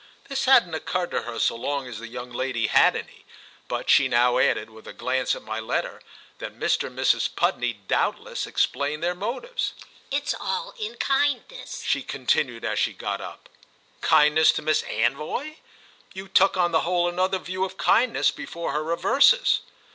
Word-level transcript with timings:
This 0.29 0.45
hadn't 0.45 0.73
occurred 0.73 1.11
to 1.11 1.21
her 1.21 1.37
so 1.37 1.55
long 1.55 1.85
as 1.85 1.99
the 1.99 2.07
young 2.07 2.31
lady 2.31 2.65
had 2.65 2.95
any; 2.95 3.23
but 3.67 3.87
she 3.87 4.07
now 4.07 4.39
added, 4.39 4.71
with 4.71 4.87
a 4.87 4.93
glance 4.93 5.35
at 5.35 5.43
my 5.43 5.59
letter, 5.59 6.01
that 6.39 6.57
Mr. 6.59 6.87
and 6.87 6.97
Mrs. 6.97 7.29
Pudney 7.35 7.73
doubtless 7.87 8.47
explained 8.47 9.03
their 9.03 9.13
motives. 9.13 9.73
"It's 10.09 10.33
all 10.33 10.73
in 10.79 10.95
kindness," 10.95 11.83
she 11.85 12.01
continued 12.01 12.65
as 12.65 12.79
she 12.79 12.93
got 12.93 13.21
up. 13.21 13.47
"Kindness 14.01 14.51
to 14.53 14.63
Miss 14.63 14.81
Anvoy? 14.89 15.57
You 16.15 16.27
took, 16.27 16.57
on 16.57 16.71
the 16.71 16.81
whole, 16.81 17.07
another 17.07 17.37
view 17.37 17.63
of 17.63 17.77
kindness 17.77 18.31
before 18.31 18.71
her 18.71 18.83
reverses." 18.83 19.59